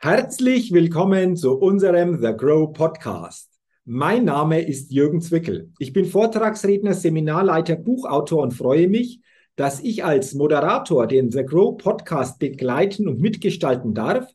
[0.00, 3.50] Herzlich willkommen zu unserem The Grow Podcast.
[3.84, 5.72] Mein Name ist Jürgen Zwickel.
[5.80, 9.20] Ich bin Vortragsredner, Seminarleiter, Buchautor und freue mich,
[9.56, 14.28] dass ich als Moderator den The Grow Podcast begleiten und mitgestalten darf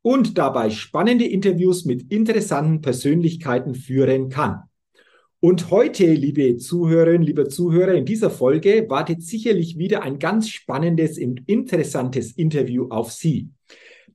[0.00, 4.62] und dabei spannende Interviews mit interessanten Persönlichkeiten führen kann.
[5.40, 11.18] Und heute, liebe Zuhörerinnen, liebe Zuhörer, in dieser Folge wartet sicherlich wieder ein ganz spannendes
[11.18, 13.50] und interessantes Interview auf Sie.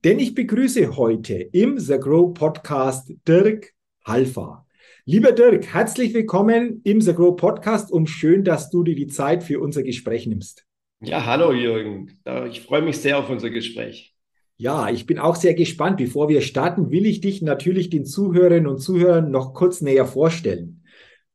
[0.04, 3.72] Denn ich begrüße heute im The Grow Podcast Dirk
[4.04, 4.66] Halfa.
[5.04, 9.42] Lieber Dirk, herzlich willkommen im The Grow Podcast und schön, dass du dir die Zeit
[9.42, 10.66] für unser Gespräch nimmst.
[11.00, 12.18] Ja, hallo Jürgen.
[12.50, 14.14] Ich freue mich sehr auf unser Gespräch.
[14.56, 15.96] Ja, ich bin auch sehr gespannt.
[15.96, 20.82] Bevor wir starten, will ich dich natürlich den Zuhörerinnen und Zuhörern noch kurz näher vorstellen.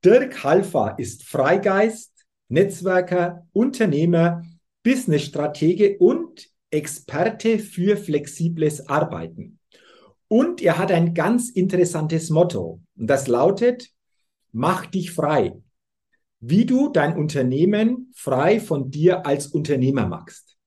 [0.03, 2.11] Dirk Halfa ist Freigeist,
[2.49, 4.43] Netzwerker, Unternehmer,
[4.83, 9.59] Businessstratege und Experte für flexibles Arbeiten.
[10.27, 12.81] Und er hat ein ganz interessantes Motto.
[12.97, 13.89] Und das lautet,
[14.51, 15.61] mach dich frei.
[16.39, 20.57] Wie du dein Unternehmen frei von dir als Unternehmer machst.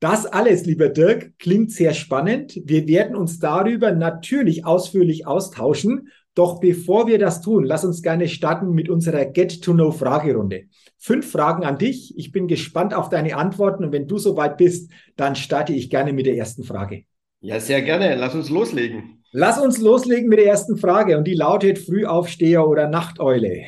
[0.00, 2.60] Das alles, lieber Dirk, klingt sehr spannend.
[2.64, 6.08] Wir werden uns darüber natürlich ausführlich austauschen.
[6.34, 10.64] Doch bevor wir das tun, lass uns gerne starten mit unserer Get-to-Know-Fragerunde.
[10.98, 12.14] Fünf Fragen an dich.
[12.16, 16.12] Ich bin gespannt auf deine Antworten und wenn du soweit bist, dann starte ich gerne
[16.12, 17.04] mit der ersten Frage.
[17.40, 18.16] Ja, sehr gerne.
[18.16, 19.22] Lass uns loslegen.
[19.30, 23.64] Lass uns loslegen mit der ersten Frage und die lautet Frühaufsteher oder Nachteule?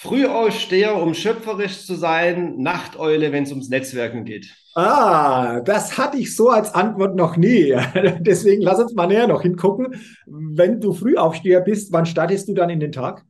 [0.00, 4.54] Frühaufsteher, um schöpferisch zu sein, Nachteule, wenn es ums Netzwerken geht.
[4.76, 7.76] Ah, das hatte ich so als Antwort noch nie.
[8.20, 10.00] Deswegen lass uns mal näher noch hingucken.
[10.24, 13.24] Wenn du Frühaufsteher bist, wann startest du dann in den Tag?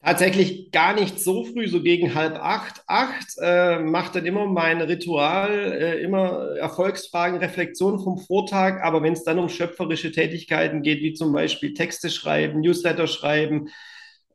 [0.00, 2.84] Tatsächlich gar nicht so früh, so gegen halb acht.
[2.86, 8.80] Acht äh, macht dann immer mein Ritual, äh, immer Erfolgsfragen, Reflexion vom Vortag.
[8.84, 13.70] Aber wenn es dann um schöpferische Tätigkeiten geht, wie zum Beispiel Texte schreiben, Newsletter schreiben,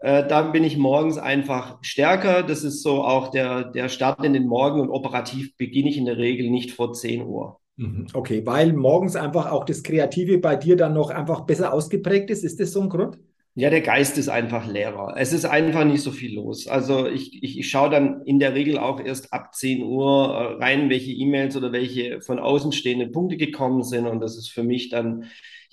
[0.06, 2.44] äh, dann bin ich morgens einfach stärker.
[2.44, 6.06] Das ist so auch der, der Start in den Morgen und operativ beginne ich in
[6.06, 7.60] der Regel nicht vor 10 Uhr.
[7.78, 8.06] Mhm.
[8.14, 12.44] Okay, weil morgens einfach auch das Kreative bei dir dann noch einfach besser ausgeprägt ist.
[12.44, 13.18] Ist das so ein Grund?
[13.56, 15.16] Ja, der Geist ist einfach leerer.
[15.18, 16.68] Es ist einfach nicht so viel los.
[16.68, 20.64] Also ich, ich, ich schaue dann in der Regel auch erst ab 10 Uhr äh,
[20.64, 24.06] rein, welche E-Mails oder welche von außen stehenden Punkte gekommen sind.
[24.06, 25.24] Und das ist für mich dann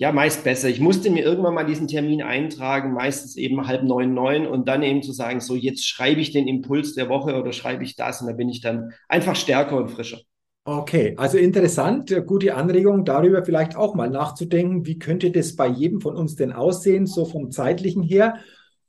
[0.03, 0.69] ja meist besser.
[0.69, 4.83] Ich musste mir irgendwann mal diesen Termin eintragen, meistens eben halb neun, neun und dann
[4.83, 8.21] eben zu sagen, so jetzt schreibe ich den Impuls der Woche oder schreibe ich das
[8.21, 10.19] und da bin ich dann einfach stärker und frischer.
[10.65, 15.69] Okay, also interessant, äh, gute Anregung, darüber vielleicht auch mal nachzudenken, wie könnte das bei
[15.69, 18.41] jedem von uns denn aussehen, so vom zeitlichen her.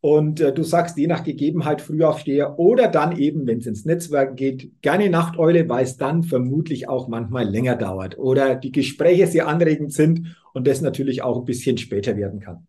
[0.06, 4.36] Und äh, du sagst, je nach Gegebenheit Frühaufsteher oder dann eben, wenn es ins Netzwerk
[4.36, 9.48] geht, gerne Nachteule, weil es dann vermutlich auch manchmal länger dauert oder die Gespräche sehr
[9.48, 12.68] anregend sind und das natürlich auch ein bisschen später werden kann.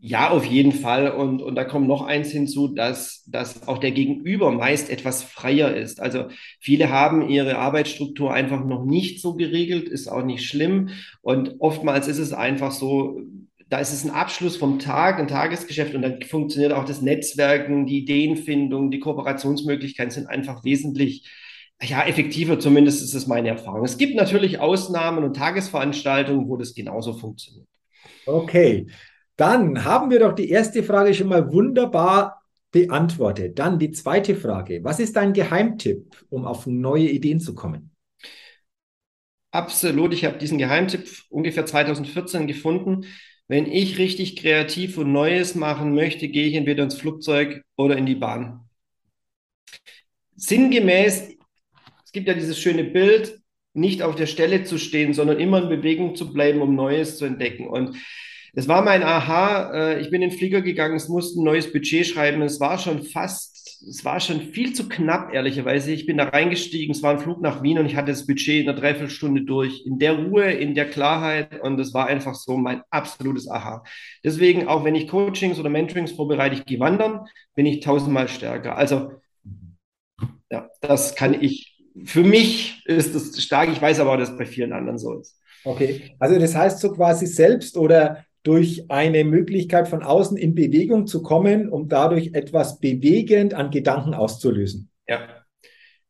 [0.00, 1.10] Ja, auf jeden Fall.
[1.10, 5.76] Und, und da kommt noch eins hinzu, dass, dass auch der Gegenüber meist etwas freier
[5.76, 6.00] ist.
[6.00, 6.28] Also
[6.60, 10.88] viele haben ihre Arbeitsstruktur einfach noch nicht so geregelt, ist auch nicht schlimm.
[11.20, 13.20] Und oftmals ist es einfach so,
[13.68, 17.86] da ist es ein Abschluss vom Tag, ein Tagesgeschäft und dann funktioniert auch das Netzwerken,
[17.86, 21.28] die Ideenfindung, die Kooperationsmöglichkeiten sind einfach wesentlich
[21.82, 23.84] ja, effektiver, zumindest ist es meine Erfahrung.
[23.84, 27.66] Es gibt natürlich Ausnahmen und Tagesveranstaltungen, wo das genauso funktioniert.
[28.26, 28.86] Okay,
[29.36, 33.58] dann haben wir doch die erste Frage schon mal wunderbar beantwortet.
[33.58, 34.82] Dann die zweite Frage.
[34.82, 37.90] Was ist dein Geheimtipp, um auf neue Ideen zu kommen?
[39.50, 40.12] Absolut.
[40.12, 43.06] Ich habe diesen Geheimtipp ungefähr 2014 gefunden.
[43.46, 48.06] Wenn ich richtig kreativ und Neues machen möchte, gehe ich entweder ins Flugzeug oder in
[48.06, 48.60] die Bahn.
[50.36, 51.30] Sinngemäß,
[52.04, 53.38] es gibt ja dieses schöne Bild,
[53.74, 57.24] nicht auf der Stelle zu stehen, sondern immer in Bewegung zu bleiben, um Neues zu
[57.24, 57.66] entdecken.
[57.66, 57.96] Und
[58.54, 59.72] es war mein Aha.
[59.72, 62.40] Äh, ich bin in den Flieger gegangen, es musste ein neues Budget schreiben.
[62.42, 63.53] Es war schon fast,
[63.88, 65.92] es war schon viel zu knapp, ehrlicherweise.
[65.92, 68.62] Ich bin da reingestiegen, es war ein Flug nach Wien und ich hatte das Budget
[68.62, 69.84] in einer Dreiviertelstunde durch.
[69.86, 73.84] In der Ruhe, in der Klarheit und es war einfach so mein absolutes Aha.
[74.22, 78.76] Deswegen, auch wenn ich Coachings oder Mentorings vorbereite, ich gehe wandern, bin ich tausendmal stärker.
[78.76, 79.12] Also,
[80.50, 81.82] ja, das kann ich.
[82.04, 83.68] Für mich ist das stark.
[83.70, 85.40] Ich weiß aber auch, dass es bei vielen anderen so ist.
[85.64, 91.06] Okay, also das heißt so quasi selbst oder durch eine Möglichkeit von außen in Bewegung
[91.06, 94.90] zu kommen, um dadurch etwas bewegend an Gedanken auszulösen.
[95.08, 95.44] Ja.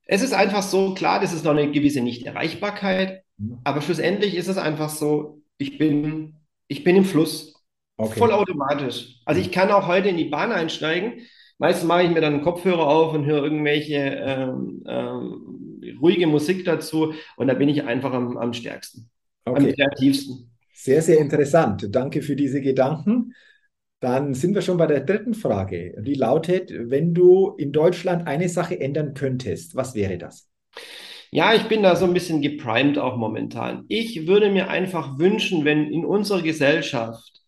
[0.07, 3.61] Es ist einfach so, klar, das ist noch eine gewisse Nichterreichbarkeit, mhm.
[3.65, 6.35] aber schlussendlich ist es einfach so, ich bin,
[6.69, 7.55] ich bin im Fluss.
[7.97, 8.19] Okay.
[8.19, 9.21] Vollautomatisch.
[9.25, 11.21] Also ich kann auch heute in die Bahn einsteigen.
[11.59, 16.65] Meistens mache ich mir dann einen Kopfhörer auf und höre irgendwelche ähm, ähm, ruhige Musik
[16.65, 19.09] dazu und da bin ich einfach am, am stärksten,
[19.45, 19.69] okay.
[19.69, 20.54] am kreativsten.
[20.75, 21.89] Sehr, sehr interessant.
[21.91, 23.33] Danke für diese Gedanken.
[24.01, 25.95] Dann sind wir schon bei der dritten Frage.
[26.03, 30.51] Die lautet, wenn du in Deutschland eine Sache ändern könntest, was wäre das?
[31.31, 33.85] Ja, ich bin da so ein bisschen geprimed auch momentan.
[33.89, 37.41] Ich würde mir einfach wünschen, wenn in unserer Gesellschaft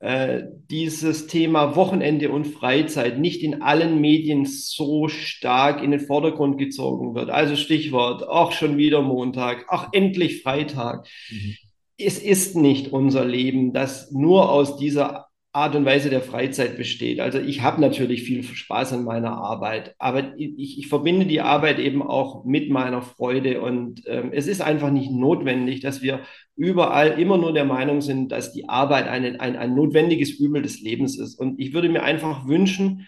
[0.00, 6.58] äh, dieses Thema Wochenende und Freizeit nicht in allen Medien so stark in den Vordergrund
[6.58, 7.30] gezogen wird.
[7.30, 11.06] Also Stichwort, auch schon wieder Montag, auch endlich Freitag.
[11.30, 11.56] Mhm.
[12.04, 17.20] Es ist nicht unser Leben, das nur aus dieser Art und Weise der Freizeit besteht.
[17.20, 21.78] Also ich habe natürlich viel Spaß an meiner Arbeit, aber ich, ich, verbinde die Arbeit
[21.78, 26.22] eben auch mit meiner Freude und ähm, es ist einfach nicht notwendig, dass wir
[26.56, 30.80] überall immer nur der Meinung sind, dass die Arbeit ein, ein, ein notwendiges Übel des
[30.80, 31.38] Lebens ist.
[31.38, 33.06] Und ich würde mir einfach wünschen,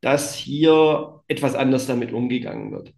[0.00, 2.94] dass hier etwas anders damit umgegangen wird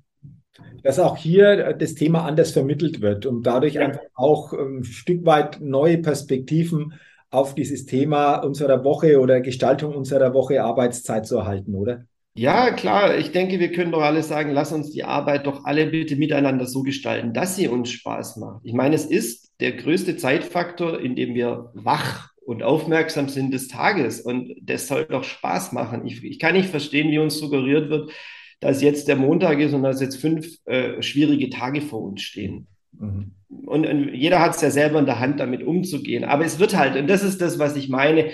[0.82, 3.82] dass auch hier das Thema anders vermittelt wird und dadurch ja.
[3.82, 6.94] einfach auch ähm, ein Stück weit neue Perspektiven
[7.30, 12.04] auf dieses Thema unserer Woche oder Gestaltung unserer Woche Arbeitszeit zu erhalten, oder?
[12.36, 13.16] Ja, klar.
[13.16, 16.66] Ich denke, wir können doch alle sagen, lass uns die Arbeit doch alle bitte miteinander
[16.66, 18.60] so gestalten, dass sie uns Spaß macht.
[18.64, 23.68] Ich meine, es ist der größte Zeitfaktor, in dem wir wach und aufmerksam sind des
[23.68, 24.20] Tages.
[24.20, 26.06] Und das soll doch Spaß machen.
[26.06, 28.10] Ich, ich kann nicht verstehen, wie uns suggeriert wird,
[28.64, 32.66] dass jetzt der Montag ist und dass jetzt fünf äh, schwierige Tage vor uns stehen.
[32.98, 33.32] Mhm.
[33.66, 36.24] Und, und jeder hat es ja selber in der Hand, damit umzugehen.
[36.24, 38.30] Aber es wird halt, und das ist das, was ich meine,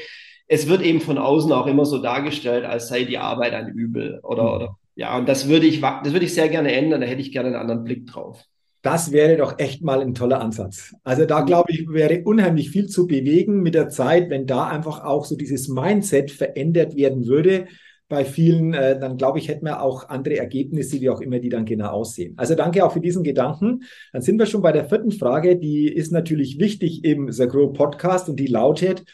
[0.47, 4.21] es wird eben von außen auch immer so dargestellt, als sei die Arbeit ein Übel.
[4.23, 4.49] Oder, mhm.
[4.51, 7.33] oder ja, und das würde ich, das würde ich sehr gerne ändern, da hätte ich
[7.33, 8.45] gerne einen anderen Blick drauf.
[8.83, 10.95] Das wäre doch echt mal ein toller Ansatz.
[11.03, 15.03] Also da glaube ich, wäre unheimlich viel zu bewegen mit der Zeit, wenn da einfach
[15.03, 17.67] auch so dieses Mindset verändert werden würde
[18.11, 21.49] bei vielen, äh, dann glaube ich, hätten wir auch andere Ergebnisse, wie auch immer die
[21.49, 22.35] dann genau aussehen.
[22.37, 23.85] Also danke auch für diesen Gedanken.
[24.13, 27.73] Dann sind wir schon bei der vierten Frage, die ist natürlich wichtig im The Grow
[27.73, 29.05] Podcast und die lautet,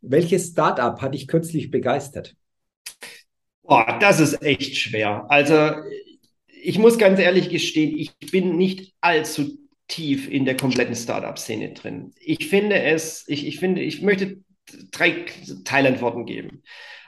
[0.00, 2.36] welches Startup hat dich kürzlich begeistert?
[3.62, 5.26] Boah, das ist echt schwer.
[5.28, 5.72] Also
[6.62, 9.58] ich muss ganz ehrlich gestehen, ich bin nicht allzu
[9.88, 12.12] tief in der kompletten Startup-Szene drin.
[12.20, 14.38] Ich finde es, ich, ich finde, ich möchte
[14.92, 15.24] drei
[15.64, 16.62] Teilantworten geben.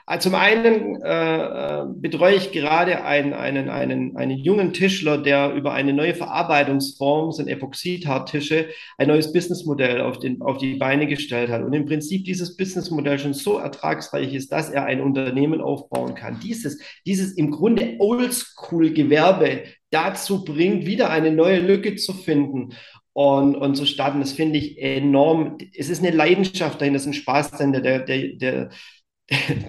[0.09, 5.73] Also zum einen äh, betreue ich gerade einen, einen, einen, einen jungen Tischler, der über
[5.73, 8.67] eine neue Verarbeitungsform, sind Epoxidharttische,
[8.97, 11.61] ein neues Businessmodell auf, den, auf die Beine gestellt hat.
[11.61, 16.39] Und im Prinzip dieses Businessmodell schon so ertragsreich ist, dass er ein Unternehmen aufbauen kann.
[16.41, 22.69] Dieses, dieses im Grunde Oldschool-Gewerbe dazu bringt, wieder eine neue Lücke zu finden
[23.11, 24.21] und, und zu starten.
[24.21, 25.57] Das finde ich enorm.
[25.75, 28.69] Es ist eine Leidenschaft dahin, das ist ein Spaß dahin, der, der, der,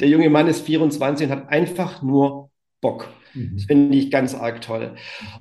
[0.00, 2.50] der junge Mann ist 24 und hat einfach nur
[2.80, 3.08] Bock.
[3.34, 3.52] Mhm.
[3.54, 4.96] Das finde ich ganz arg toll.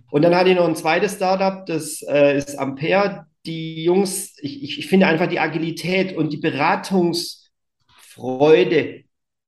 [0.09, 3.25] Und dann hatte ich noch ein zweites Startup, das äh, ist Ampere.
[3.45, 9.03] Die Jungs, ich, ich, ich finde einfach die Agilität und die Beratungsfreude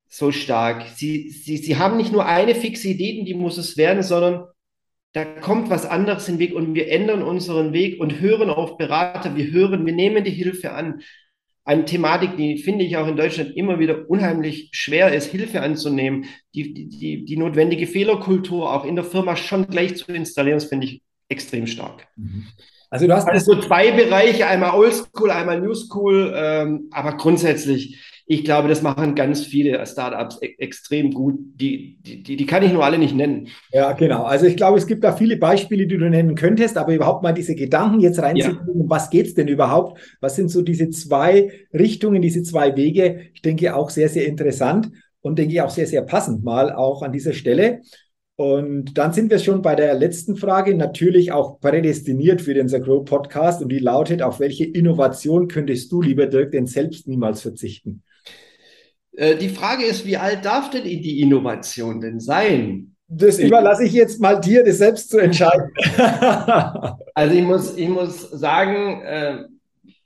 [0.07, 0.85] so stark.
[0.95, 4.45] Sie, sie, sie haben nicht nur eine fixe Idee, die muss es werden, sondern
[5.13, 8.77] da kommt was anderes in den Weg und wir ändern unseren Weg und hören auf
[8.77, 9.35] Berater.
[9.35, 11.01] Wir hören, wir nehmen die Hilfe an
[11.65, 16.25] eine Thematik, die finde ich auch in Deutschland immer wieder unheimlich schwer ist, Hilfe anzunehmen,
[16.55, 20.87] die, die, die notwendige Fehlerkultur auch in der Firma schon gleich zu installieren, das finde
[20.87, 22.07] ich extrem stark.
[22.15, 22.47] Mhm.
[22.89, 27.99] Also du hast also so zwei Bereiche, einmal Oldschool, einmal Newschool, ähm, aber grundsätzlich
[28.31, 31.39] ich glaube, das machen ganz viele Startups e extrem gut.
[31.55, 33.47] Die, die, die, kann ich nur alle nicht nennen.
[33.73, 34.21] Ja, genau.
[34.21, 37.33] Also ich glaube, es gibt da viele Beispiele, die du nennen könntest, aber überhaupt mal
[37.33, 38.85] diese Gedanken jetzt reinzubringen, ja.
[38.87, 39.99] was geht es denn überhaupt?
[40.21, 43.21] Was sind so diese zwei Richtungen, diese zwei Wege?
[43.33, 47.11] Ich denke auch sehr, sehr interessant und denke auch sehr, sehr passend mal auch an
[47.11, 47.81] dieser Stelle.
[48.35, 52.79] Und dann sind wir schon bei der letzten Frage, natürlich auch prädestiniert für den The
[52.79, 57.41] Grow Podcast und die lautet, auf welche Innovation könntest du, lieber Dirk, denn selbst niemals
[57.41, 58.03] verzichten?
[59.19, 62.95] Äh, die Frage ist, wie alt darf denn die Innovation denn sein?
[63.09, 65.71] Das überlasse ich jetzt mal dir, das selbst zu entscheiden.
[67.13, 69.43] also ich muss, ich muss sagen, äh,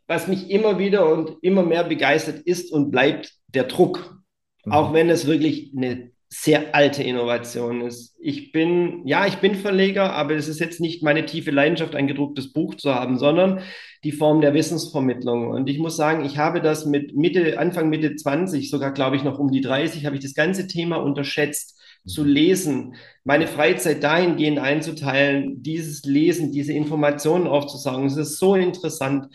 [0.08, 4.18] was mich immer wieder und immer mehr begeistert ist und bleibt der Druck.
[4.66, 4.72] Mhm.
[4.72, 8.16] Auch wenn es wirklich eine sehr alte Innovation ist.
[8.20, 12.08] Ich bin, ja, ich bin Verleger, aber es ist jetzt nicht meine tiefe Leidenschaft, ein
[12.08, 13.62] gedrucktes Buch zu haben, sondern
[14.04, 15.50] die Form der Wissensvermittlung.
[15.50, 19.24] Und ich muss sagen, ich habe das mit Mitte, Anfang Mitte 20, sogar glaube ich
[19.24, 24.58] noch um die 30, habe ich das ganze Thema unterschätzt zu lesen, meine Freizeit dahingehend
[24.58, 28.08] einzuteilen, dieses Lesen, diese Informationen aufzusaugen.
[28.08, 29.28] Es ist so interessant.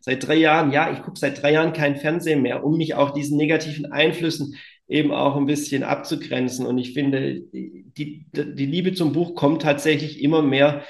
[0.00, 3.10] Seit drei Jahren, ja, ich gucke seit drei Jahren kein Fernsehen mehr, um mich auch
[3.10, 4.56] diesen negativen Einflüssen
[4.90, 6.66] eben auch ein bisschen abzugrenzen.
[6.66, 10.82] Und ich finde, die, die Liebe zum Buch kommt tatsächlich immer mehr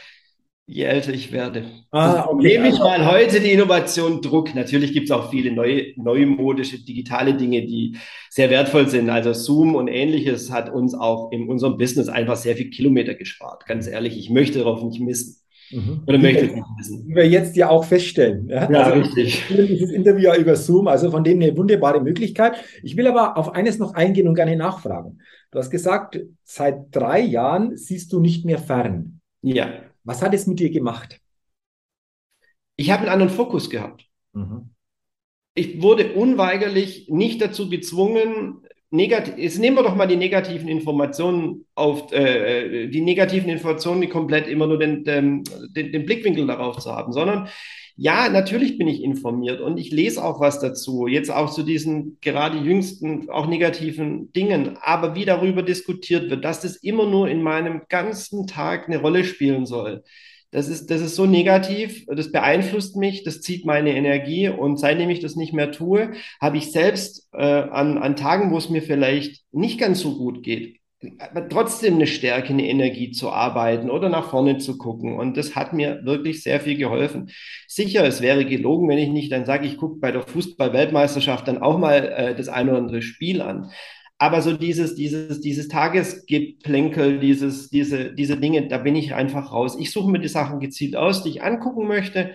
[0.70, 1.64] je älter ich werde.
[1.90, 2.46] Ah, okay.
[2.46, 4.54] Nehme ich mal heute die Innovation Druck.
[4.54, 7.98] Natürlich gibt es auch viele neue, neumodische, digitale Dinge, die
[8.30, 9.10] sehr wertvoll sind.
[9.10, 13.66] Also Zoom und ähnliches hat uns auch in unserem Business einfach sehr viel Kilometer gespart.
[13.66, 15.39] Ganz ehrlich, ich möchte darauf nicht missen.
[15.70, 16.02] Mhm.
[16.06, 17.06] Oder möchte ich nicht wissen.
[17.06, 18.48] Wie wir jetzt ja auch feststellen.
[18.48, 19.44] Ja, ja also richtig.
[19.48, 22.56] Dieses Interview über Zoom, also von dem eine wunderbare Möglichkeit.
[22.82, 25.20] Ich will aber auf eines noch eingehen und gerne nachfragen.
[25.50, 29.20] Du hast gesagt, seit drei Jahren siehst du nicht mehr fern.
[29.42, 29.70] Ja.
[30.04, 31.20] Was hat es mit dir gemacht?
[32.76, 34.06] Ich habe einen anderen Fokus gehabt.
[34.32, 34.70] Mhm.
[35.54, 41.66] Ich wurde unweigerlich nicht dazu gezwungen, negativ, jetzt nehmen wir doch mal die negativen Informationen
[41.74, 46.90] auf, äh, die negativen Informationen, die komplett immer nur den, den, den, Blickwinkel darauf zu
[46.90, 47.48] haben, sondern
[47.96, 52.18] ja, natürlich bin ich informiert und ich lese auch was dazu, jetzt auch zu diesen
[52.20, 54.78] gerade jüngsten, auch negativen Dingen.
[54.80, 59.24] Aber wie darüber diskutiert wird, dass das immer nur in meinem ganzen Tag eine Rolle
[59.24, 60.02] spielen soll,
[60.50, 65.10] das ist, das ist so negativ, das beeinflusst mich, das zieht meine Energie und seitdem
[65.10, 68.82] ich das nicht mehr tue, habe ich selbst äh, an, an Tagen, wo es mir
[68.82, 70.80] vielleicht nicht ganz so gut geht,
[71.48, 75.18] trotzdem eine Stärke, eine Energie zu arbeiten oder nach vorne zu gucken.
[75.18, 77.30] Und das hat mir wirklich sehr viel geholfen.
[77.66, 81.62] Sicher, es wäre gelogen, wenn ich nicht dann sage, ich gucke bei der Fußball-Weltmeisterschaft dann
[81.62, 83.70] auch mal äh, das ein oder andere Spiel an.
[84.22, 89.78] Aber so dieses, dieses, dieses Tagesgeplänkel, dieses, diese, diese Dinge, da bin ich einfach raus.
[89.80, 92.32] Ich suche mir die Sachen gezielt aus, die ich angucken möchte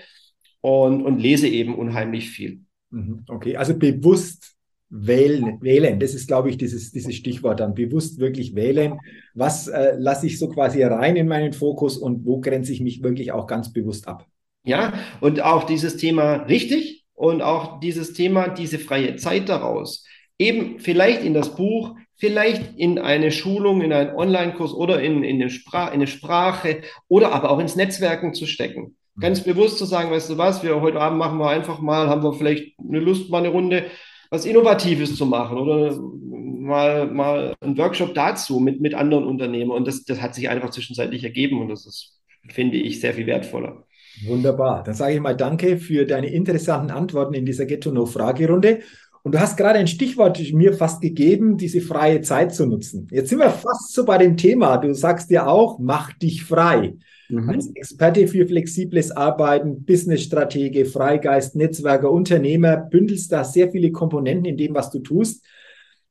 [0.61, 2.61] und, und lese eben unheimlich viel.
[2.89, 3.25] Mhm.
[3.27, 4.55] Okay, also bewusst
[4.89, 7.75] Wählen, wählen, das ist, glaube ich, dieses, dieses Stichwort dann.
[7.75, 8.99] Bewusst wirklich wählen.
[9.35, 13.03] Was äh, lasse ich so quasi rein in meinen Fokus und wo grenze ich mich
[13.03, 14.25] wirklich auch ganz bewusst ab?
[14.63, 20.05] Ja, und auch dieses Thema richtig und auch dieses Thema, diese freie Zeit daraus.
[20.37, 25.41] Eben vielleicht in das Buch, vielleicht in eine Schulung, in einen Online-Kurs oder in, in,
[25.41, 28.95] eine Sprache, in eine Sprache oder aber auch ins Netzwerken zu stecken.
[29.19, 32.23] Ganz bewusst zu sagen, weißt du was, wir heute Abend machen wir einfach mal, haben
[32.23, 33.85] wir vielleicht eine Lust, mal eine Runde
[34.29, 39.71] was Innovatives zu machen oder mal, mal einen Workshop dazu mit, mit anderen Unternehmen.
[39.71, 43.27] Und das, das hat sich einfach zwischenzeitlich ergeben und das ist, finde ich, sehr viel
[43.27, 43.85] wertvoller.
[44.25, 44.83] Wunderbar.
[44.83, 48.79] Dann sage ich mal Danke für deine interessanten Antworten in dieser Get-to-Know-Fragerunde.
[49.25, 53.07] Und du hast gerade ein Stichwort mir fast gegeben, diese freie Zeit zu nutzen.
[53.09, 54.77] Jetzt sind wir fast so bei dem Thema.
[54.77, 56.93] Du sagst ja auch, mach dich frei.
[57.29, 57.49] Mhm.
[57.49, 64.57] Als Experte für flexibles Arbeiten, Businessstratege, Freigeist, Netzwerker, Unternehmer, bündelst da sehr viele Komponenten in
[64.57, 65.43] dem, was du tust.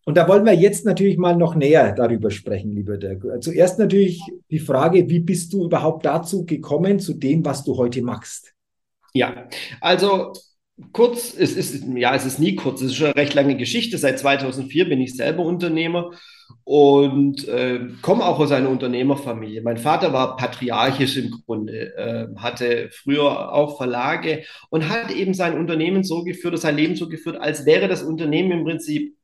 [0.04, 3.24] Und da wollen wir jetzt natürlich mal noch näher darüber sprechen, lieber Dirk.
[3.44, 8.02] Zuerst natürlich die Frage, wie bist du überhaupt dazu gekommen, zu dem, was du heute
[8.02, 8.54] machst?
[9.12, 9.48] Ja,
[9.80, 10.32] also
[10.92, 13.98] kurz, es ist, ja, es ist nie kurz, es ist schon eine recht lange Geschichte.
[13.98, 16.10] Seit 2004 bin ich selber Unternehmer
[16.64, 19.62] und äh, komme auch aus einer Unternehmerfamilie.
[19.62, 25.58] Mein Vater war patriarchisch im Grunde, äh, hatte früher auch Verlage und hat eben sein
[25.58, 29.16] Unternehmen so geführt, sein Leben so geführt, als wäre das Unternehmen im Prinzip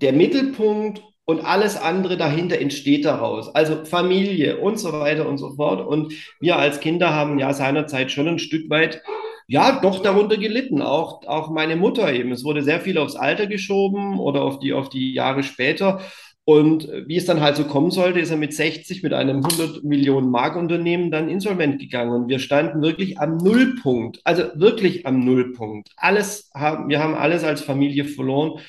[0.00, 3.54] der Mittelpunkt und alles andere dahinter entsteht daraus.
[3.54, 5.86] Also Familie und so weiter und so fort.
[5.86, 9.02] Und wir als Kinder haben ja seinerzeit schon ein Stück weit
[9.50, 10.80] ja, doch darunter gelitten.
[10.80, 12.30] Auch, auch meine Mutter eben.
[12.30, 16.00] Es wurde sehr viel aufs Alter geschoben oder auf die, auf die Jahre später.
[16.44, 19.82] Und wie es dann halt so kommen sollte, ist er mit 60 mit einem 100
[19.82, 22.12] Millionen Mark Unternehmen dann insolvent gegangen.
[22.12, 24.20] Und wir standen wirklich am Nullpunkt.
[24.22, 25.90] Also wirklich am Nullpunkt.
[25.96, 28.60] Alles haben, wir haben alles als Familie verloren.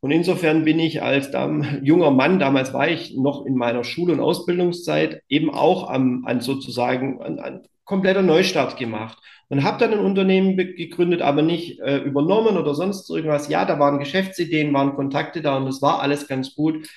[0.00, 4.10] Und insofern bin ich als dann, junger Mann, damals war ich noch in meiner Schul-
[4.10, 9.18] und Ausbildungszeit, eben auch am, an sozusagen an, an kompletter Neustart gemacht
[9.48, 13.48] und habe dann ein Unternehmen gegründet, aber nicht äh, übernommen oder sonst irgendwas.
[13.48, 16.88] Ja, da waren Geschäftsideen, waren Kontakte da und das war alles ganz gut.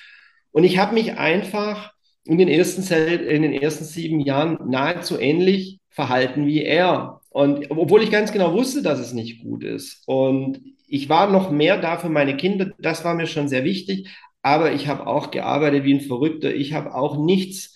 [0.52, 1.92] Und ich habe mich einfach
[2.24, 7.20] in den ersten in den ersten sieben Jahren nahezu ähnlich verhalten wie er.
[7.30, 10.04] Und obwohl ich ganz genau wusste, dass es nicht gut ist.
[10.06, 12.70] Und ich war noch mehr da für meine Kinder.
[12.78, 14.08] Das war mir schon sehr wichtig.
[14.42, 16.54] Aber ich habe auch gearbeitet wie ein Verrückter.
[16.54, 17.73] Ich habe auch nichts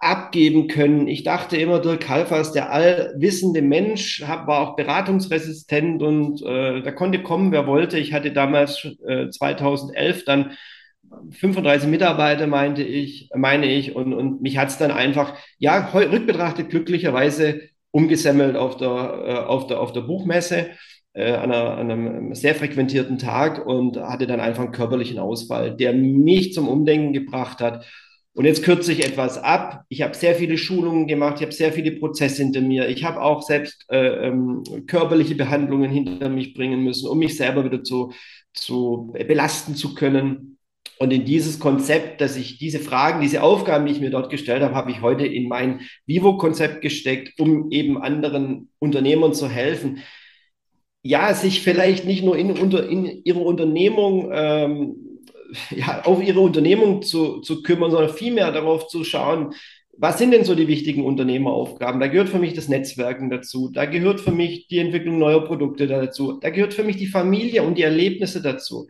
[0.00, 1.08] abgeben können.
[1.08, 7.22] Ich dachte immer, Dirk Halfer der allwissende Mensch, war auch beratungsresistent und äh, da konnte
[7.22, 7.98] kommen, wer wollte.
[7.98, 10.52] Ich hatte damals äh, 2011 dann
[11.30, 16.70] 35 Mitarbeiter, meinte ich, meine ich, und, und mich hat es dann einfach, ja, rückbetrachtet
[16.70, 20.68] glücklicherweise umgesemmelt auf der, äh, auf der, auf der Buchmesse
[21.14, 26.52] äh, an einem sehr frequentierten Tag und hatte dann einfach einen körperlichen Ausfall, der mich
[26.52, 27.84] zum Umdenken gebracht hat
[28.38, 29.84] und jetzt kürze ich etwas ab.
[29.88, 32.88] Ich habe sehr viele Schulungen gemacht, ich habe sehr viele Prozesse hinter mir.
[32.88, 37.64] Ich habe auch selbst äh, ähm, körperliche Behandlungen hinter mich bringen müssen, um mich selber
[37.64, 38.12] wieder zu,
[38.54, 40.56] zu belasten zu können.
[41.00, 44.62] Und in dieses Konzept, dass ich diese Fragen, diese Aufgaben, die ich mir dort gestellt
[44.62, 49.98] habe, habe ich heute in mein Vivo-Konzept gesteckt, um eben anderen Unternehmern zu helfen.
[51.02, 55.07] Ja, sich vielleicht nicht nur in, unter, in ihrer Unternehmung, ähm,
[55.70, 59.54] ja, auf ihre Unternehmung zu, zu kümmern, sondern vielmehr darauf zu schauen,
[60.00, 62.00] was sind denn so die wichtigen Unternehmeraufgaben?
[62.00, 63.68] Da gehört für mich das Netzwerken dazu.
[63.68, 66.38] Da gehört für mich die Entwicklung neuer Produkte dazu.
[66.40, 68.86] Da gehört für mich die Familie und die Erlebnisse dazu.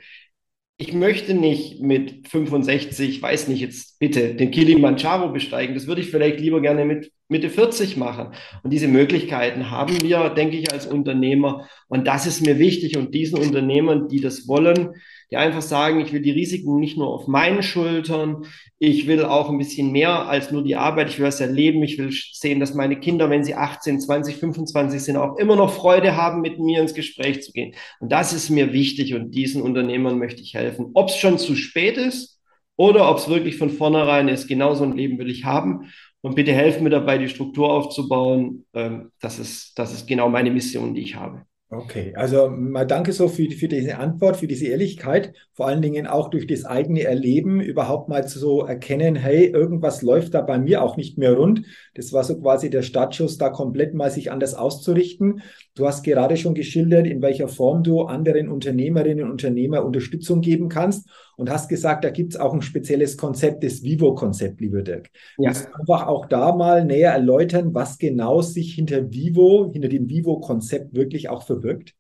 [0.77, 5.75] Ich möchte nicht mit 65, weiß nicht jetzt bitte, den Kilimanjaro besteigen.
[5.75, 8.35] Das würde ich vielleicht lieber gerne mit Mitte 40 machen.
[8.62, 11.67] Und diese Möglichkeiten haben wir, denke ich, als Unternehmer.
[11.88, 12.99] Und das ist mir wichtig.
[12.99, 14.95] Und diesen Unternehmern, die das wollen,
[15.30, 18.47] die einfach sagen, ich will die Risiken nicht nur auf meinen Schultern,
[18.78, 21.99] ich will auch ein bisschen mehr als nur die Arbeit, ich will das erleben, ich
[21.99, 26.16] will sehen, dass meine Kinder, wenn sie 18, 20, 25 sind, auch immer noch Freude
[26.16, 27.75] haben, mit mir ins Gespräch zu gehen.
[28.00, 30.90] Und das ist mir wichtig und diesen Unternehmern möchte ich helfen.
[30.94, 32.40] Ob es schon zu spät ist
[32.76, 35.90] oder ob es wirklich von vornherein ist, genau so ein Leben will ich haben.
[36.20, 38.66] Und bitte helfen mir dabei, die Struktur aufzubauen.
[38.75, 41.48] Ähm, das ist, das ist genau meine Mission, die ich habe.
[41.70, 46.06] Okay, also mal danke so für, für diese Antwort, für diese Ehrlichkeit, vor allen Dingen
[46.06, 50.82] auch durch das eigene Erleben überhaupt mal zu erkennen, hey, irgendwas läuft da bei mir
[50.82, 51.66] auch nicht mehr rund.
[51.94, 55.42] Das war so quasi der Startschuss, da komplett mal sich anders auszurichten.
[55.75, 60.70] Du hast gerade schon geschildert, in welcher Form du anderen Unternehmerinnen und Unternehmer Unterstützung geben
[60.70, 65.09] kannst und hast gesagt, da gibt es auch ein spezielles Konzept, das Vivo-Konzept, lieber Dirk.
[65.38, 65.52] Ja.
[65.52, 70.95] Du einfach auch da mal näher erläutern, was genau sich hinter Vivo, hinter dem Vivo-Konzept
[70.95, 71.95] wirklich auch verbirgt?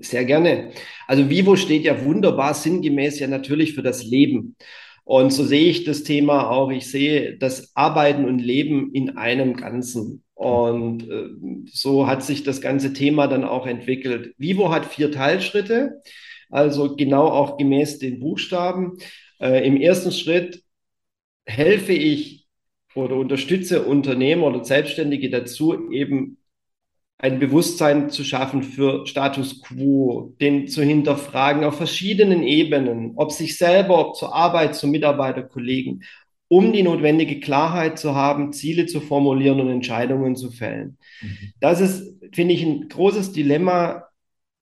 [0.00, 0.70] Sehr gerne.
[1.08, 4.54] Also Vivo steht ja wunderbar sinngemäß ja natürlich für das Leben.
[5.02, 6.70] Und so sehe ich das Thema auch.
[6.70, 10.22] Ich sehe das Arbeiten und Leben in einem Ganzen.
[10.34, 11.30] Und äh,
[11.66, 14.34] so hat sich das ganze Thema dann auch entwickelt.
[14.38, 16.00] Vivo hat vier Teilschritte
[16.50, 18.98] also genau auch gemäß den Buchstaben.
[19.40, 20.62] Äh, Im ersten Schritt
[21.46, 22.46] helfe ich
[22.94, 26.38] oder unterstütze Unternehmer oder Selbstständige dazu, eben
[27.18, 33.56] ein Bewusstsein zu schaffen für Status quo, den zu hinterfragen auf verschiedenen Ebenen, ob sich
[33.56, 36.02] selber, ob zur Arbeit, zu Mitarbeiter, Kollegen,
[36.46, 40.96] um die notwendige Klarheit zu haben, Ziele zu formulieren und Entscheidungen zu fällen.
[41.20, 41.52] Mhm.
[41.60, 44.07] Das ist, finde ich, ein großes Dilemma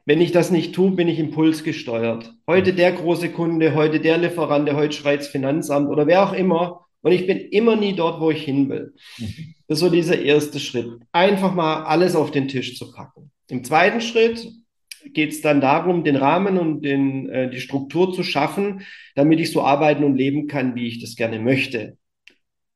[0.06, 2.32] wenn ich das nicht tue, bin ich impulsgesteuert.
[2.46, 6.86] Heute der große Kunde, heute der Lieferant, heute schreit's Finanzamt oder wer auch immer.
[7.02, 8.94] Und ich bin immer nie dort, wo ich hin will.
[9.18, 9.54] Mhm.
[9.66, 10.88] Das ist so dieser erste Schritt.
[11.10, 13.32] Einfach mal alles auf den Tisch zu packen.
[13.48, 14.48] Im zweiten Schritt
[15.12, 18.82] geht es dann darum, den Rahmen und den, äh, die Struktur zu schaffen,
[19.16, 21.96] damit ich so arbeiten und leben kann, wie ich das gerne möchte.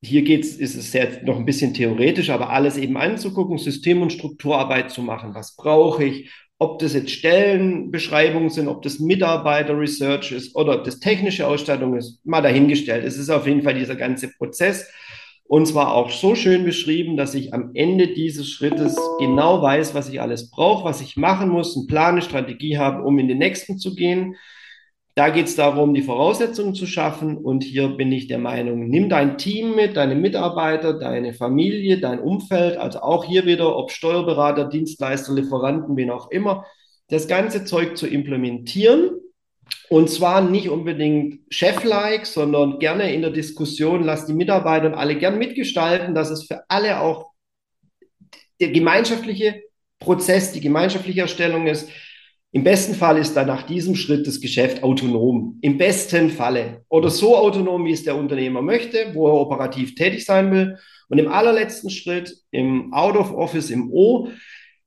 [0.02, 4.12] Hier geht's, ist es sehr, noch ein bisschen theoretisch, aber alles eben anzugucken, System- und
[4.12, 5.34] Strukturarbeit zu machen.
[5.34, 6.30] Was brauche ich?
[6.60, 12.20] Ob das jetzt Stellenbeschreibungen sind, ob das Mitarbeiter-Research ist oder ob das technische Ausstattung ist,
[12.24, 13.04] mal dahingestellt.
[13.04, 14.86] Es ist auf jeden Fall dieser ganze Prozess
[15.50, 20.08] und zwar auch so schön beschrieben, dass ich am Ende dieses Schrittes genau weiß, was
[20.08, 23.38] ich alles brauche, was ich machen muss, einen Plan, eine Strategie habe, um in den
[23.38, 24.36] nächsten zu gehen.
[25.20, 27.36] Da geht es darum, die Voraussetzungen zu schaffen.
[27.36, 32.20] Und hier bin ich der Meinung, nimm dein Team mit, deine Mitarbeiter, deine Familie, dein
[32.20, 36.64] Umfeld, also auch hier wieder, ob Steuerberater, Dienstleister, Lieferanten, wen auch immer,
[37.08, 39.10] das ganze Zeug zu implementieren.
[39.90, 45.16] Und zwar nicht unbedingt chef-like, sondern gerne in der Diskussion, lass die Mitarbeiter und alle
[45.16, 47.26] gern mitgestalten, dass es für alle auch
[48.58, 49.64] der gemeinschaftliche
[49.98, 51.90] Prozess, die gemeinschaftliche Erstellung ist,
[52.52, 55.58] im besten Fall ist dann nach diesem Schritt das Geschäft autonom.
[55.60, 56.84] Im besten Falle.
[56.88, 60.76] Oder so autonom, wie es der Unternehmer möchte, wo er operativ tätig sein will.
[61.08, 64.28] Und im allerletzten Schritt, im Out of Office, im O,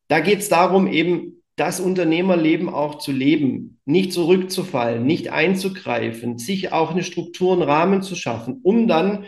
[0.10, 6.73] da geht es darum, eben das Unternehmerleben auch zu leben, nicht zurückzufallen, nicht einzugreifen, sich
[6.73, 9.26] auch eine Struktur, einen Rahmen zu schaffen, um dann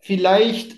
[0.00, 0.76] vielleicht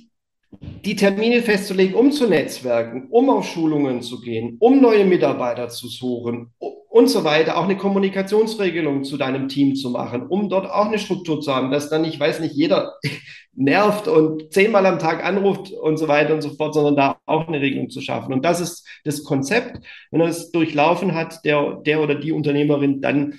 [0.84, 5.88] die Termine festzulegen, um zu netzwerken, um auf Schulungen zu gehen, um neue Mitarbeiter zu
[5.88, 6.52] suchen
[6.90, 10.98] und so weiter, auch eine Kommunikationsregelung zu deinem Team zu machen, um dort auch eine
[10.98, 12.94] Struktur zu haben, dass dann, ich weiß nicht, jeder
[13.54, 17.46] nervt und zehnmal am Tag anruft und so weiter und so fort, sondern da auch
[17.46, 18.32] eine Regelung zu schaffen.
[18.32, 19.84] Und das ist das Konzept.
[20.10, 23.38] Wenn er es durchlaufen hat, der, der oder die Unternehmerin, dann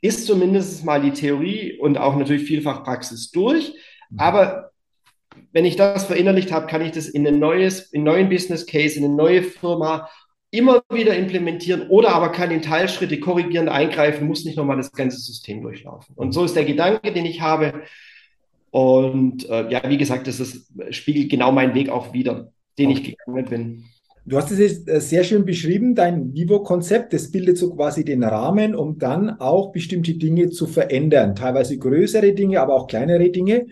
[0.00, 3.74] ist zumindest mal die Theorie und auch natürlich vielfach Praxis durch.
[4.16, 4.67] Aber
[5.52, 8.66] wenn ich das verinnerlicht habe, kann ich das in ein neues, in einen neuen Business
[8.66, 10.08] Case, in eine neue Firma
[10.50, 15.18] immer wieder implementieren oder aber kann in Teilschritte korrigierend eingreifen, muss nicht nochmal das ganze
[15.18, 16.14] System durchlaufen.
[16.16, 17.82] Und so ist der Gedanke, den ich habe.
[18.70, 23.04] Und äh, ja, wie gesagt, das ist, spiegelt genau meinen Weg auch wieder, den ich
[23.04, 23.84] gegangen bin.
[24.24, 28.22] Du hast es jetzt äh, sehr schön beschrieben, dein Vivo-Konzept, das bildet so quasi den
[28.22, 31.34] Rahmen, um dann auch bestimmte Dinge zu verändern.
[31.34, 33.66] Teilweise größere Dinge, aber auch kleinere Dinge.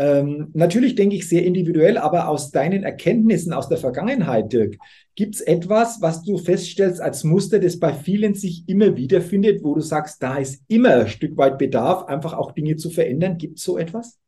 [0.00, 4.78] Ähm, natürlich denke ich sehr individuell, aber aus deinen Erkenntnissen aus der Vergangenheit, Dirk,
[5.14, 9.62] gibt es etwas, was du feststellst als Muster, das bei vielen sich immer wieder findet,
[9.62, 13.36] wo du sagst, da ist immer ein Stück weit Bedarf, einfach auch Dinge zu verändern?
[13.36, 14.18] Gibt es so etwas?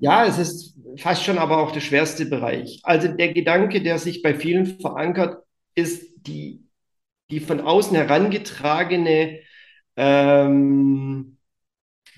[0.00, 2.80] Ja, es ist fast schon aber auch der schwerste Bereich.
[2.82, 5.44] Also der Gedanke, der sich bei vielen verankert,
[5.76, 6.64] ist die,
[7.30, 9.38] die von außen herangetragene,
[9.94, 11.37] ähm,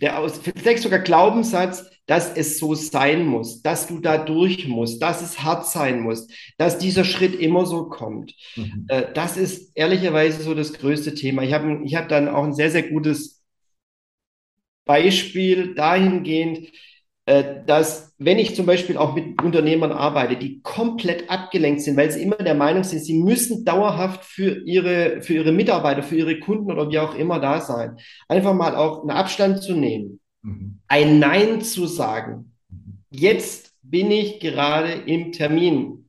[0.00, 5.00] der aus, vielleicht sogar Glaubenssatz, dass es so sein muss, dass du da durch musst,
[5.00, 6.26] dass es hart sein muss,
[6.58, 8.34] dass dieser Schritt immer so kommt.
[8.56, 8.86] Mhm.
[8.88, 11.42] Äh, das ist ehrlicherweise so das größte Thema.
[11.42, 13.44] Ich habe ich hab dann auch ein sehr, sehr gutes
[14.84, 16.72] Beispiel dahingehend,
[17.66, 22.22] dass wenn ich zum Beispiel auch mit Unternehmern arbeite, die komplett abgelenkt sind, weil sie
[22.22, 26.70] immer der Meinung sind, sie müssen dauerhaft für ihre, für ihre Mitarbeiter, für ihre Kunden
[26.70, 27.96] oder wie auch immer da sein,
[28.28, 30.80] einfach mal auch einen Abstand zu nehmen, mhm.
[30.88, 32.52] ein Nein zu sagen.
[32.68, 32.98] Mhm.
[33.10, 35.99] Jetzt bin ich gerade im Termin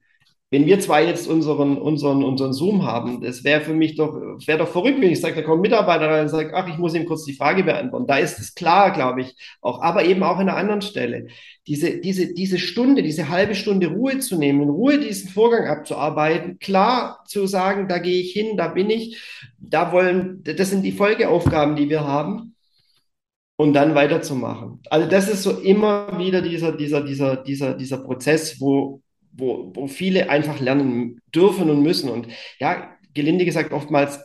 [0.52, 4.14] wenn wir zwei jetzt unseren, unseren, unseren Zoom haben, das wäre für mich doch,
[4.46, 6.78] wäre doch verrückt, wenn ich sage, da kommt ein Mitarbeiter rein und sagt, ach, ich
[6.78, 8.06] muss ihm kurz die Frage beantworten.
[8.06, 11.28] Da ist es klar, glaube ich, auch, aber eben auch an einer anderen Stelle.
[11.68, 16.60] Diese, diese, diese Stunde, diese halbe Stunde Ruhe zu nehmen, in Ruhe diesen Vorgang abzuarbeiten,
[16.60, 19.22] klar zu sagen, da gehe ich hin, da bin ich,
[19.58, 22.56] da wollen, das sind die Folgeaufgaben, die wir haben
[23.56, 24.82] und dann weiterzumachen.
[24.90, 29.02] Also das ist so immer wieder dieser, dieser, dieser, dieser, dieser Prozess, wo
[29.34, 32.10] wo, wo viele einfach lernen dürfen und müssen.
[32.10, 32.28] Und
[32.60, 34.20] ja, gelinde gesagt, oftmals,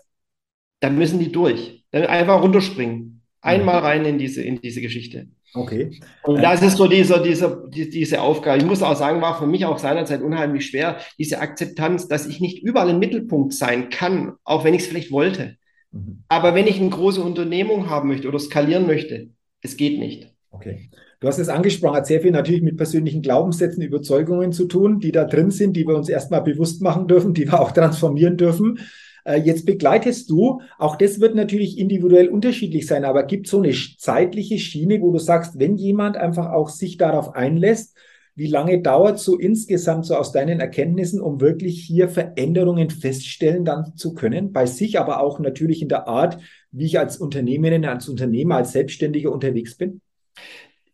[0.80, 1.84] dann müssen die durch.
[1.90, 3.22] Dann einfach runterspringen.
[3.40, 5.28] Einmal rein in diese, in diese Geschichte.
[5.54, 6.00] Okay.
[6.22, 8.58] Und das ist so dieser, dieser, die, diese Aufgabe.
[8.58, 12.40] Ich muss auch sagen, war für mich auch seinerzeit unheimlich schwer, diese Akzeptanz, dass ich
[12.40, 15.56] nicht überall im Mittelpunkt sein kann, auch wenn ich es vielleicht wollte.
[15.92, 16.24] Mhm.
[16.28, 19.30] Aber wenn ich eine große Unternehmung haben möchte oder skalieren möchte,
[19.62, 20.32] es geht nicht.
[20.50, 20.90] Okay.
[21.20, 25.12] Du hast es angesprochen, hat sehr viel natürlich mit persönlichen Glaubenssätzen, Überzeugungen zu tun, die
[25.12, 28.80] da drin sind, die wir uns erstmal bewusst machen dürfen, die wir auch transformieren dürfen.
[29.24, 33.74] Äh, jetzt begleitest du, auch das wird natürlich individuell unterschiedlich sein, aber gibt so eine
[33.98, 37.96] zeitliche Schiene, wo du sagst, wenn jemand einfach auch sich darauf einlässt,
[38.34, 43.96] wie lange dauert so insgesamt so aus deinen Erkenntnissen, um wirklich hier Veränderungen feststellen dann
[43.96, 46.38] zu können, bei sich, aber auch natürlich in der Art,
[46.70, 50.02] wie ich als Unternehmerin, als Unternehmer, als Selbstständiger unterwegs bin?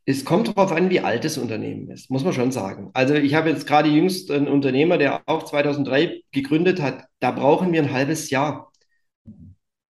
[0.04, 2.90] Es kommt darauf an, wie alt das Unternehmen ist, muss man schon sagen.
[2.92, 7.04] Also ich habe jetzt gerade jüngst einen Unternehmer, der auch 2003 gegründet hat.
[7.20, 8.72] Da brauchen wir ein halbes Jahr.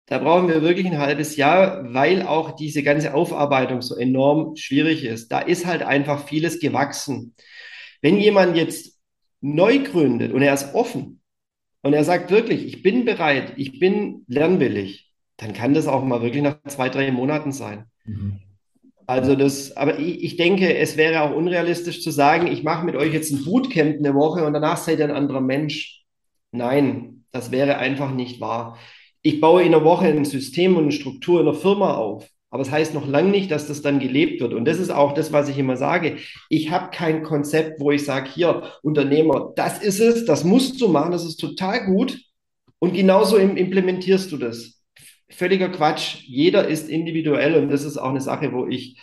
[0.07, 5.05] Da brauchen wir wirklich ein halbes Jahr, weil auch diese ganze Aufarbeitung so enorm schwierig
[5.05, 5.29] ist.
[5.29, 7.35] Da ist halt einfach vieles gewachsen.
[8.01, 8.99] Wenn jemand jetzt
[9.41, 11.21] neu gründet und er ist offen
[11.83, 16.23] und er sagt wirklich, ich bin bereit, ich bin lernwillig, dann kann das auch mal
[16.23, 17.87] wirklich nach zwei, drei Monaten sein.
[18.05, 18.41] Mhm.
[19.07, 22.97] Also das, aber ich, ich, denke, es wäre auch unrealistisch zu sagen, ich mache mit
[22.97, 26.05] euch jetzt ein Bootcamp eine Woche und danach seid ihr ein anderer Mensch.
[26.53, 28.79] Nein, das wäre einfach nicht wahr.
[29.23, 32.29] Ich baue in einer Woche ein System und eine Struktur in der Firma auf.
[32.51, 34.53] Aber es das heißt noch lange nicht, dass das dann gelebt wird.
[34.53, 36.19] Und das ist auch das, was ich immer sage.
[36.51, 40.89] Ich habe kein Konzept, wo ich sage, hier, Unternehmer, das ist es, das musst du
[40.89, 42.21] machen, das ist total gut.
[42.79, 44.82] Und genauso implementierst du das
[45.35, 46.25] völliger Quatsch.
[46.27, 48.97] Jeder ist individuell und das ist auch eine Sache, wo ich,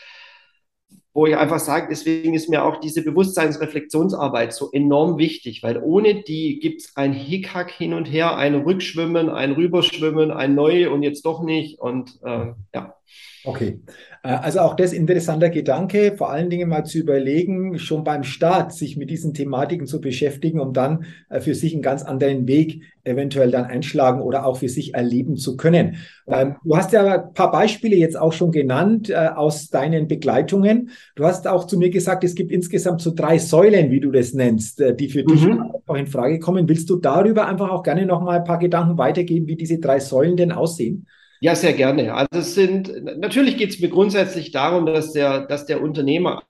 [1.19, 6.23] wo ich einfach sage, deswegen ist mir auch diese Bewusstseinsreflexionsarbeit so enorm wichtig, weil ohne
[6.23, 11.03] die gibt es ein Hickhack hin und her, ein Rückschwimmen, ein Rüberschwimmen, ein Neu und
[11.03, 12.95] jetzt doch nicht und äh, ja.
[13.43, 13.79] Okay,
[14.23, 18.73] äh, also auch das interessanter Gedanke, vor allen Dingen mal zu überlegen, schon beim Start
[18.73, 22.83] sich mit diesen Thematiken zu beschäftigen, um dann äh, für sich einen ganz anderen Weg
[23.03, 25.97] eventuell dann einschlagen oder auch für sich erleben zu können.
[26.27, 30.91] Ähm, du hast ja ein paar Beispiele jetzt auch schon genannt äh, aus deinen Begleitungen.
[31.15, 34.33] Du hast auch zu mir gesagt, es gibt insgesamt so drei Säulen, wie du das
[34.33, 35.71] nennst, die für dich mhm.
[35.85, 36.67] auch in Frage kommen.
[36.69, 39.99] Willst du darüber einfach auch gerne noch mal ein paar Gedanken weitergeben, wie diese drei
[39.99, 41.07] Säulen denn aussehen?
[41.41, 42.13] Ja, sehr gerne.
[42.13, 46.43] Also es sind, natürlich geht es mir grundsätzlich darum, dass der, dass der Unternehmer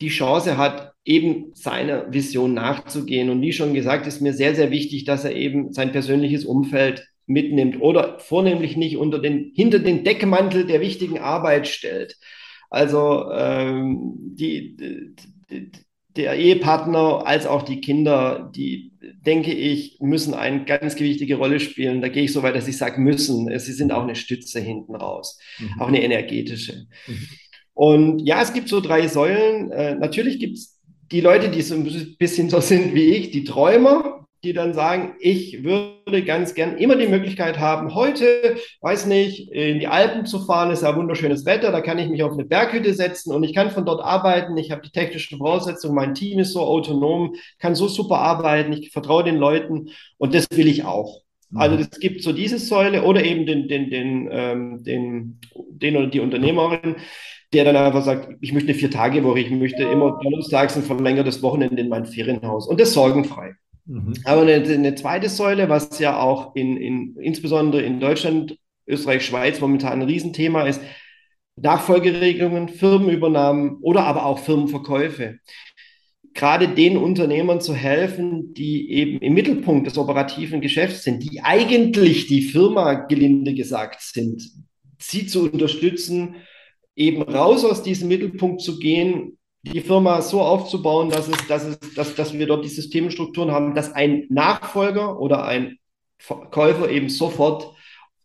[0.00, 3.30] die Chance hat, eben seiner Vision nachzugehen.
[3.30, 7.06] Und wie schon gesagt, ist mir sehr, sehr wichtig, dass er eben sein persönliches Umfeld
[7.26, 12.16] mitnimmt oder vornehmlich nicht unter den, hinter den Deckmantel der wichtigen Arbeit stellt.
[12.70, 14.76] Also ähm, die,
[15.50, 15.70] die,
[16.16, 18.92] der Ehepartner als auch die Kinder, die,
[19.26, 22.00] denke ich, müssen eine ganz gewichtige Rolle spielen.
[22.00, 23.56] Da gehe ich so weit, dass ich sage müssen.
[23.58, 25.80] Sie sind auch eine Stütze hinten raus, mhm.
[25.80, 26.86] auch eine energetische.
[27.06, 27.28] Mhm.
[27.74, 29.72] Und ja, es gibt so drei Säulen.
[29.72, 33.44] Äh, natürlich gibt es die Leute, die so ein bisschen so sind wie ich, die
[33.44, 34.13] Träumer.
[34.44, 39.80] Die dann sagen, ich würde ganz gern immer die Möglichkeit haben, heute, weiß nicht, in
[39.80, 42.94] die Alpen zu fahren, ist ja wunderschönes Wetter, da kann ich mich auf eine Berghütte
[42.94, 46.52] setzen und ich kann von dort arbeiten, ich habe die technischen Voraussetzungen, mein Team ist
[46.52, 51.24] so autonom, kann so super arbeiten, ich vertraue den Leuten und das will ich auch.
[51.56, 56.08] Also es gibt so diese Säule oder eben den, den, den, ähm, den, den oder
[56.08, 56.96] die Unternehmerin,
[57.52, 61.80] der dann einfach sagt, ich möchte eine Vier-Tage-Woche, ich möchte immer donnerstags ein verlängertes Wochenende
[61.80, 63.54] in mein Ferienhaus und das sorgenfrei.
[63.86, 64.14] Mhm.
[64.24, 69.60] Aber eine, eine, zweite Säule, was ja auch in, in, insbesondere in Deutschland, Österreich, Schweiz
[69.60, 70.80] momentan ein Riesenthema ist,
[71.56, 75.38] Nachfolgeregelungen, Firmenübernahmen oder aber auch Firmenverkäufe.
[76.32, 82.26] Gerade den Unternehmern zu helfen, die eben im Mittelpunkt des operativen Geschäfts sind, die eigentlich
[82.26, 84.42] die Firma gelinde gesagt sind,
[84.98, 86.36] sie zu unterstützen,
[86.96, 89.38] eben raus aus diesem Mittelpunkt zu gehen,
[89.72, 93.74] die Firma so aufzubauen, dass, es, dass, es, dass, dass wir dort die Systemstrukturen haben,
[93.74, 95.78] dass ein Nachfolger oder ein
[96.50, 97.74] Käufer eben sofort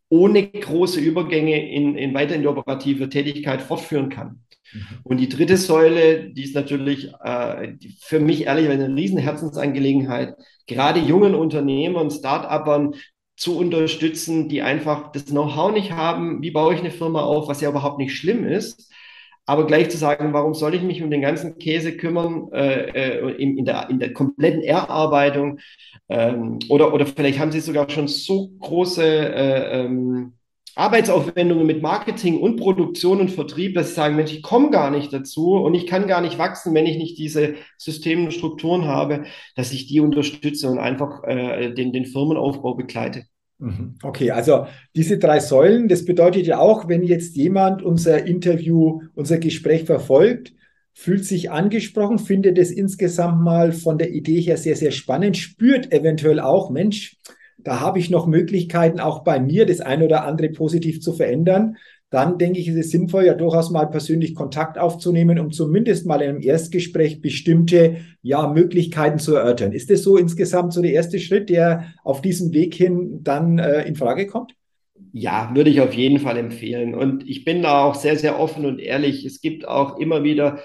[0.09, 4.43] ohne große Übergänge in, in weiter in die operative Tätigkeit fortführen kann.
[4.73, 4.81] Mhm.
[5.03, 10.35] Und die dritte Säule, die ist natürlich äh, für mich ehrlich eine riesen Herzensangelegenheit,
[10.67, 12.95] gerade jungen Unternehmern, Start-upern
[13.35, 17.61] zu unterstützen, die einfach das Know-how nicht haben, wie baue ich eine Firma auf, was
[17.61, 18.91] ja überhaupt nicht schlimm ist,
[19.49, 23.31] aber gleich zu sagen, warum soll ich mich um den ganzen Käse kümmern, äh, äh
[23.41, 25.57] in, in, der, in der kompletten Erarbeitung?
[26.07, 30.33] Ähm, oder, oder vielleicht haben Sie sogar schon so große äh, ähm,
[30.75, 35.11] Arbeitsaufwendungen mit Marketing und Produktion und Vertrieb, dass Sie sagen, Mensch, ich komme gar nicht
[35.11, 39.23] dazu und ich kann gar nicht wachsen, wenn ich nicht diese Systeme und Strukturen habe,
[39.55, 43.23] dass ich die unterstütze und einfach äh, den, den Firmenaufbau begleite.
[43.59, 43.95] Mhm.
[44.01, 49.37] Okay, also diese drei Säulen, das bedeutet ja auch, wenn jetzt jemand unser Interview, unser
[49.37, 50.53] Gespräch verfolgt,
[50.93, 55.91] fühlt sich angesprochen, findet es insgesamt mal von der Idee her sehr, sehr spannend, spürt
[55.93, 57.17] eventuell auch, Mensch,
[57.57, 61.75] da habe ich noch Möglichkeiten, auch bei mir das eine oder andere positiv zu verändern
[62.09, 66.21] dann denke ich, ist es sinnvoll, ja durchaus mal persönlich Kontakt aufzunehmen, um zumindest mal
[66.21, 69.73] in einem Erstgespräch bestimmte ja, Möglichkeiten zu erörtern.
[69.73, 73.87] Ist das so insgesamt so der erste Schritt, der auf diesem Weg hin dann äh,
[73.87, 74.53] in Frage kommt?
[75.11, 76.95] Ja, würde ich auf jeden Fall empfehlen.
[76.95, 79.25] Und ich bin da auch sehr, sehr offen und ehrlich.
[79.25, 80.59] Es gibt auch immer wieder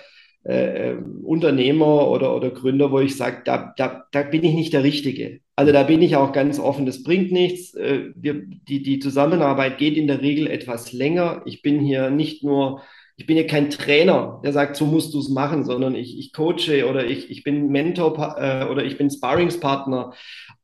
[0.45, 4.73] äh, äh Unternehmer oder, oder Gründer, wo ich sage, da, da, da bin ich nicht
[4.73, 5.41] der Richtige.
[5.57, 7.75] Also da bin ich auch ganz offen, das bringt nichts.
[7.75, 11.43] Äh, wir, die, die Zusammenarbeit geht in der Regel etwas länger.
[11.47, 12.83] Ich bin hier nicht nur,
[13.17, 16.33] ich bin hier kein Trainer, der sagt, so musst du es machen, sondern ich, ich
[16.33, 20.13] coache oder ich, ich bin Mentor äh, oder ich bin Sparringspartner.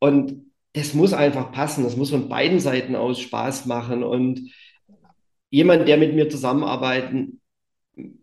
[0.00, 1.84] Und das muss einfach passen.
[1.84, 4.02] Das muss von beiden Seiten aus Spaß machen.
[4.02, 4.50] Und
[5.50, 7.39] jemand, der mit mir zusammenarbeiten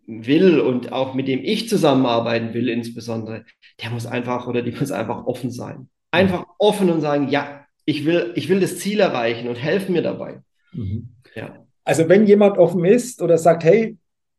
[0.06, 3.46] will und auch mit dem ich zusammenarbeiten will, insbesondere,
[3.82, 8.06] der muss einfach oder die muss einfach offen sein einfach offen und sagen, ja, ich
[8.06, 10.42] will, ich will das Ziel erreichen und helfen mir dabei.
[10.74, 11.10] Mhm.
[11.36, 11.66] Ja.
[11.84, 13.98] Also wenn jemand offen ist oder sagt, hey,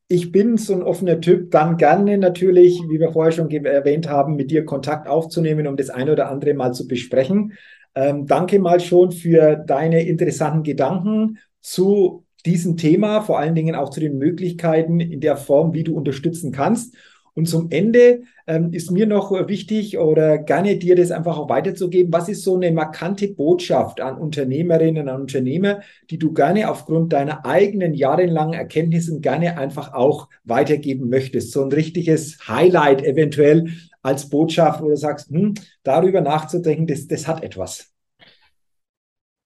[0.09, 4.37] ich bin so ein offener Typ, dann gerne natürlich, wie wir vorher schon erwähnt haben,
[4.37, 7.55] mit dir Kontakt aufzunehmen, um das eine oder andere mal zu besprechen.
[7.95, 13.91] Ähm, danke mal schon für deine interessanten Gedanken zu diesem Thema, vor allen Dingen auch
[13.91, 16.95] zu den Möglichkeiten in der Form, wie du unterstützen kannst.
[17.39, 22.13] Und zum Ende ähm, ist mir noch wichtig oder gerne dir das einfach auch weiterzugeben.
[22.13, 27.47] Was ist so eine markante Botschaft an Unternehmerinnen, an Unternehmer, die du gerne aufgrund deiner
[27.47, 31.53] eigenen jahrelangen Erkenntnisse gerne einfach auch weitergeben möchtest?
[31.53, 33.69] So ein richtiges Highlight eventuell
[34.03, 37.93] als Botschaft, wo du sagst, hm, darüber nachzudenken, das, das hat etwas.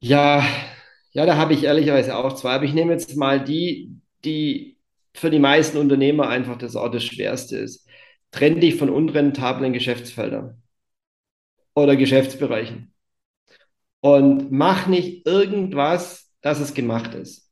[0.00, 0.42] Ja,
[1.12, 2.53] ja, da habe ich ehrlicherweise auch zwei.
[2.55, 3.90] Aber ich nehme jetzt mal die,
[4.25, 4.79] die
[5.14, 7.87] für die meisten Unternehmer einfach das auch das Schwerste ist.
[8.31, 10.62] Trenn dich von unrentablen Geschäftsfeldern
[11.75, 12.92] oder Geschäftsbereichen
[14.01, 17.51] und mach nicht irgendwas, dass es gemacht ist.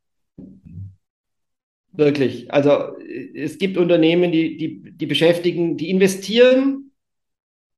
[1.93, 2.53] Wirklich.
[2.53, 2.97] Also
[3.35, 6.93] es gibt Unternehmen, die, die, die beschäftigen, die investieren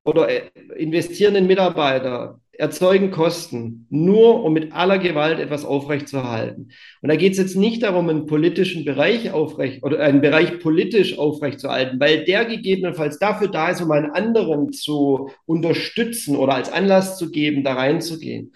[0.04, 6.70] oder äh, investieren in Mitarbeiter, erzeugen Kosten, nur um mit aller Gewalt etwas aufrechtzuerhalten.
[7.00, 11.18] Und da geht es jetzt nicht darum, einen politischen Bereich aufrecht oder einen Bereich politisch
[11.18, 17.16] aufrechtzuerhalten, weil der gegebenenfalls dafür da ist, um einen anderen zu unterstützen oder als Anlass
[17.16, 18.52] zu geben, da reinzugehen.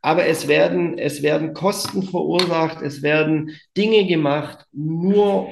[0.00, 5.48] Aber es werden, es werden Kosten verursacht, es werden Dinge gemacht, nur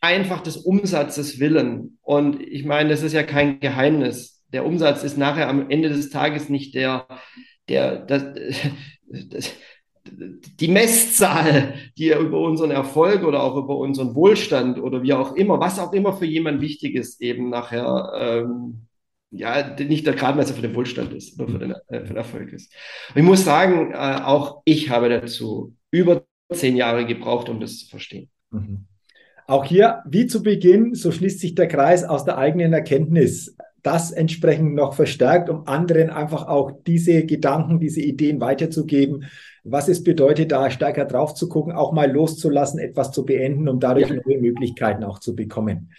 [0.00, 1.98] einfach des Umsatzes willen.
[2.02, 6.10] Und ich meine, das ist ja kein Geheimnis der Umsatz ist nachher am Ende des
[6.10, 7.06] Tages nicht der,
[7.68, 8.22] der, das,
[9.10, 9.52] das,
[10.10, 15.60] die Messzahl, die über unseren Erfolg oder auch über unseren Wohlstand oder wie auch immer,
[15.60, 18.86] was auch immer für jemand wichtig ist, eben nachher ähm,
[19.30, 22.52] ja, nicht der Gradmesser für den Wohlstand ist oder für den, äh, für den Erfolg
[22.52, 22.72] ist.
[23.10, 27.78] Und ich muss sagen, äh, auch ich habe dazu über zehn Jahre gebraucht, um das
[27.78, 28.30] zu verstehen.
[28.50, 28.86] Mhm.
[29.46, 33.56] Auch hier, wie zu Beginn, so schließt sich der Kreis aus der eigenen Erkenntnis.
[33.88, 39.24] Das entsprechend noch verstärkt, um anderen einfach auch diese Gedanken, diese Ideen weiterzugeben,
[39.64, 43.80] was es bedeutet, da stärker drauf zu gucken, auch mal loszulassen, etwas zu beenden, um
[43.80, 44.16] dadurch ja.
[44.26, 45.90] neue Möglichkeiten auch zu bekommen.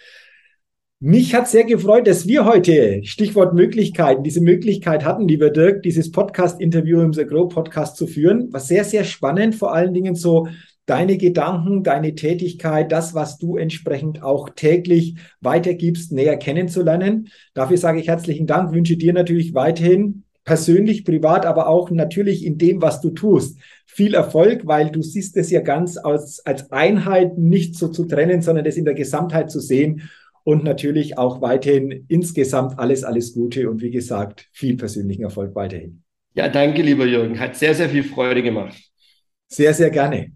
[1.00, 6.12] Mich hat sehr gefreut, dass wir heute, Stichwort Möglichkeiten, diese Möglichkeit hatten, lieber Dirk, dieses
[6.12, 8.52] Podcast-Interview im The Grow Podcast zu führen.
[8.52, 10.46] War sehr, sehr spannend, vor allen Dingen so
[10.90, 17.28] deine Gedanken, deine Tätigkeit, das, was du entsprechend auch täglich weitergibst, näher kennenzulernen.
[17.54, 22.58] Dafür sage ich herzlichen Dank, wünsche dir natürlich weiterhin persönlich, privat, aber auch natürlich in
[22.58, 23.56] dem, was du tust.
[23.86, 28.42] Viel Erfolg, weil du siehst es ja ganz als, als Einheit nicht so zu trennen,
[28.42, 30.10] sondern das in der Gesamtheit zu sehen
[30.42, 36.02] und natürlich auch weiterhin insgesamt alles, alles Gute und wie gesagt, viel persönlichen Erfolg weiterhin.
[36.34, 37.38] Ja, danke, lieber Jürgen.
[37.38, 38.76] Hat sehr, sehr viel Freude gemacht.
[39.46, 40.32] Sehr, sehr gerne.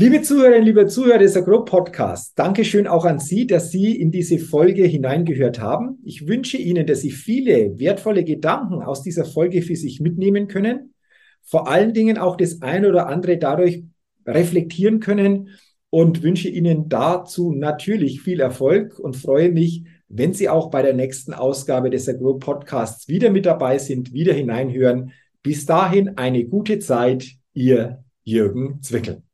[0.00, 4.84] Liebe Zuhörerinnen, liebe Zuhörer des Agro-Podcast, Dankeschön auch an Sie, dass Sie in diese Folge
[4.84, 5.98] hineingehört haben.
[6.04, 10.94] Ich wünsche Ihnen, dass Sie viele wertvolle Gedanken aus dieser Folge für sich mitnehmen können.
[11.42, 13.82] Vor allen Dingen auch das ein oder andere dadurch
[14.24, 15.48] reflektieren können
[15.90, 20.94] und wünsche Ihnen dazu natürlich viel Erfolg und freue mich, wenn Sie auch bei der
[20.94, 25.10] nächsten Ausgabe des Agro Podcasts wieder mit dabei sind, wieder hineinhören.
[25.42, 29.24] Bis dahin eine gute Zeit, Ihr Jürgen Zwickel.